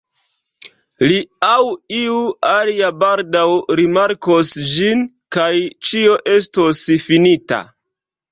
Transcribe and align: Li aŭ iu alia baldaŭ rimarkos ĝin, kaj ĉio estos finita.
Li 1.09 1.17
aŭ 1.47 1.65
iu 1.97 2.15
alia 2.53 2.89
baldaŭ 3.03 3.45
rimarkos 3.81 4.49
ĝin, 4.71 5.05
kaj 5.37 5.53
ĉio 5.89 6.17
estos 6.39 6.81
finita. 7.05 7.61